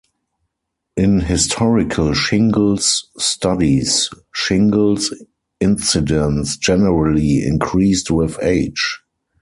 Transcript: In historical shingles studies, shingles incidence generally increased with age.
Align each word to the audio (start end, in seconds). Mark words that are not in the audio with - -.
In 0.97 1.19
historical 1.19 2.15
shingles 2.15 3.05
studies, 3.19 4.09
shingles 4.33 5.13
incidence 5.59 6.57
generally 6.57 7.43
increased 7.45 8.09
with 8.09 8.39
age. 8.41 8.99